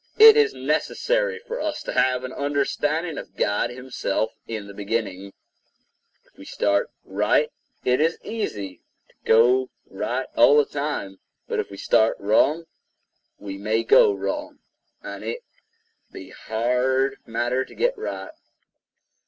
[0.17, 5.31] It is necessary for us to have an understanding of God himself in the beginning.
[6.25, 7.51] If we start right,
[7.85, 12.65] it is easy to go right all the time; but if we start wrong,
[13.37, 14.57] we may go wrong,
[15.03, 15.43] and it
[16.11, 18.31] be a hard matter to get right.